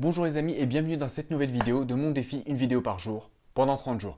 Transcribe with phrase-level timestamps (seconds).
[0.00, 2.98] Bonjour les amis et bienvenue dans cette nouvelle vidéo de mon défi une vidéo par
[2.98, 4.16] jour pendant 30 jours.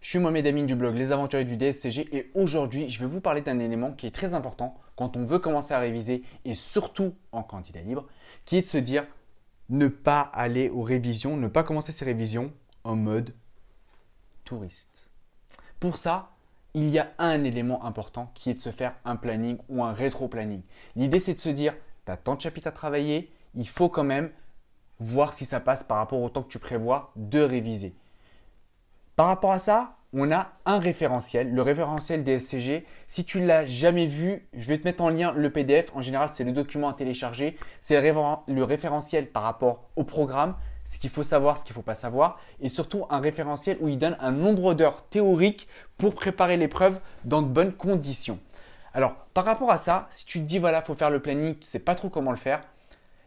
[0.00, 3.20] Je suis Mohamed Amin du blog Les Aventuriers du DSCG et aujourd'hui je vais vous
[3.20, 7.14] parler d'un élément qui est très important quand on veut commencer à réviser et surtout
[7.30, 8.08] en candidat libre,
[8.44, 9.06] qui est de se dire
[9.68, 12.52] ne pas aller aux révisions, ne pas commencer ces révisions
[12.82, 13.32] en mode
[14.42, 15.10] touriste.
[15.78, 16.32] Pour ça,
[16.74, 19.92] il y a un élément important qui est de se faire un planning ou un
[19.92, 20.62] rétro-planning.
[20.96, 24.30] L'idée c'est de se dire, tu tant de chapitres à travailler, il faut quand même
[25.00, 27.94] voir si ça passe par rapport au temps que tu prévois de réviser.
[29.16, 32.84] Par rapport à ça, on a un référentiel, le référentiel DSCG.
[33.06, 35.86] Si tu ne l'as jamais vu, je vais te mettre en lien le PDF.
[35.94, 37.56] En général, c'est le document à télécharger.
[37.80, 41.82] C'est le, référentiel par rapport au programme, ce qu'il faut savoir, ce qu'il ne faut
[41.82, 42.40] pas savoir.
[42.60, 47.42] Et surtout, un référentiel où il donne un nombre d'heures théoriques pour préparer l'épreuve dans
[47.42, 48.40] de bonnes conditions.
[48.92, 51.54] Alors, par rapport à ça, si tu te dis, voilà, il faut faire le planning,
[51.54, 52.62] tu ne sais pas trop comment le faire,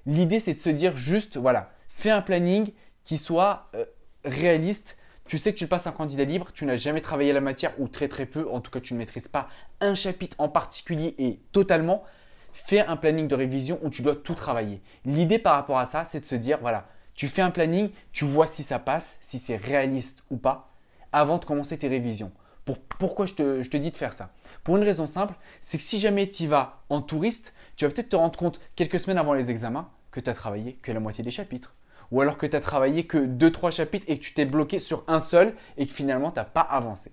[0.06, 2.72] L'idée, c'est de se dire juste, voilà, fais un planning
[3.04, 3.86] qui soit euh,
[4.26, 4.98] réaliste.
[5.26, 7.88] Tu sais que tu passes un candidat libre, tu n'as jamais travaillé la matière ou
[7.88, 9.48] très très peu, en tout cas tu ne maîtrises pas
[9.80, 12.04] un chapitre en particulier et totalement.
[12.52, 14.82] Fais un planning de révision où tu dois tout travailler.
[15.06, 18.26] L'idée par rapport à ça, c'est de se dire, voilà, tu fais un planning, tu
[18.26, 20.70] vois si ça passe, si c'est réaliste ou pas,
[21.12, 22.32] avant de commencer tes révisions.
[22.66, 24.31] Pourquoi je te dis de faire ça?
[24.64, 28.09] Pour une raison simple, c'est que si jamais tu vas en touriste, tu vas peut-être
[28.09, 31.23] te rendre compte quelques semaines avant les examens que tu as travaillé que la moitié
[31.23, 31.75] des chapitres.
[32.11, 35.03] Ou alors que tu as travaillé que 2-3 chapitres et que tu t'es bloqué sur
[35.08, 37.11] un seul et que finalement tu n'as pas avancé.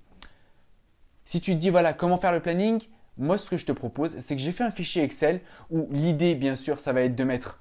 [1.24, 2.80] Si tu te dis voilà comment faire le planning,
[3.16, 6.34] moi ce que je te propose c'est que j'ai fait un fichier Excel où l'idée
[6.34, 7.60] bien sûr ça va être de mettre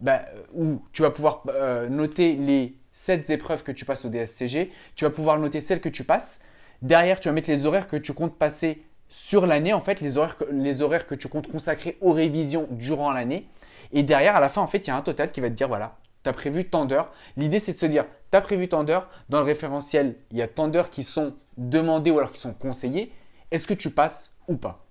[0.00, 0.22] bah,
[0.54, 5.04] où tu vas pouvoir euh, noter les 7 épreuves que tu passes au DSCG, tu
[5.04, 6.40] vas pouvoir noter celles que tu passes.
[6.82, 10.18] Derrière, tu vas mettre les horaires que tu comptes passer sur l'année, en fait, les
[10.18, 13.48] horaires, que, tu comptes consacrer aux révisions durant l'année.
[13.92, 15.54] Et derrière, à la fin, en fait, il y a un total qui va te
[15.54, 17.10] dire, voilà, tu as prévu tant d'heures.
[17.36, 19.08] L'idée, c'est de se dire, tu as prévu tant d'heures.
[19.28, 22.52] Dans le référentiel, il y a tant d'heures qui sont demandées ou alors qui sont
[22.52, 23.12] conseillées.
[23.50, 24.84] Est-ce que tu passes ou pas?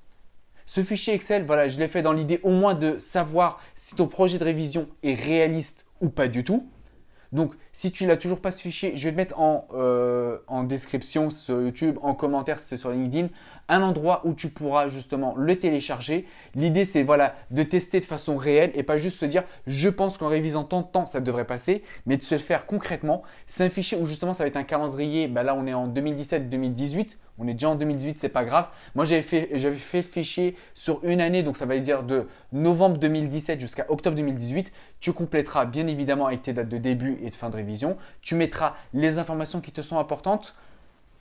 [0.65, 4.07] Ce fichier Excel, voilà, je l'ai fait dans l'idée au moins de savoir si ton
[4.07, 6.69] projet de révision est réaliste ou pas du tout.
[7.31, 10.63] Donc, si tu n'as toujours pas ce fichier, je vais te mettre en, euh, en
[10.63, 13.29] description sur YouTube, en commentaire sur LinkedIn,
[13.69, 16.25] un endroit où tu pourras justement le télécharger.
[16.55, 20.17] L'idée, c'est voilà, de tester de façon réelle et pas juste se dire je pense
[20.17, 23.23] qu'en révisant tant de temps, ça devrait passer, mais de se le faire concrètement.
[23.45, 25.27] C'est un fichier où justement ça va être un calendrier.
[25.27, 27.17] Bah là, on est en 2017-2018.
[27.39, 28.67] On est déjà en 2018, c'est pas grave.
[28.95, 32.27] Moi, j'avais fait, j'avais fait le fichier sur une année, donc ça va dire de
[32.51, 34.71] novembre 2017 jusqu'à octobre 2018.
[34.99, 37.97] Tu compléteras bien évidemment avec tes dates de début et de fin de révision.
[38.21, 40.55] Tu mettras les informations qui te sont importantes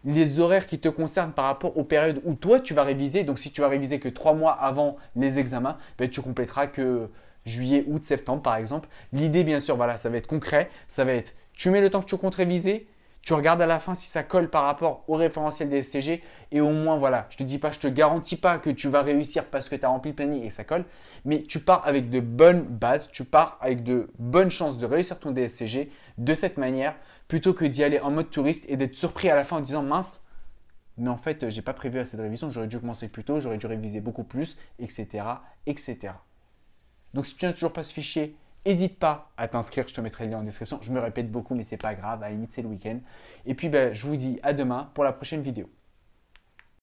[0.06, 3.24] les horaires qui te concernent par rapport aux périodes où toi tu vas réviser.
[3.24, 7.10] Donc si tu vas réviser que trois mois avant les examens, ben, tu compléteras que
[7.44, 8.88] juillet, août, septembre par exemple.
[9.12, 10.70] L'idée bien sûr, voilà, ça va être concret.
[10.86, 12.86] Ça va être tu mets le temps que tu comptes réviser,
[13.26, 16.22] tu regardes à la fin si ça colle par rapport au référentiel des SCG
[16.52, 19.02] et au moins voilà, je te dis pas, je te garantis pas que tu vas
[19.02, 20.84] réussir parce que tu as rempli le planning et ça colle,
[21.24, 25.18] mais tu pars avec de bonnes bases, tu pars avec de bonnes chances de réussir
[25.18, 26.94] ton DSCG de cette manière
[27.26, 29.82] plutôt que d'y aller en mode touriste et d'être surpris à la fin en disant
[29.82, 30.22] mince,
[30.96, 33.58] mais en fait, j'ai pas prévu assez de révision, j'aurais dû commencer plus tôt, j'aurais
[33.58, 35.24] dû réviser beaucoup plus, etc.,
[35.66, 35.98] etc.
[37.12, 40.24] Donc si tu n'as toujours pas ce fichier, N'hésite pas à t'inscrire, je te mettrai
[40.24, 40.80] le lien en description.
[40.82, 42.98] Je me répète beaucoup, mais c'est pas grave, à la limite c'est le week-end.
[43.46, 45.70] Et puis ben, je vous dis à demain pour la prochaine vidéo.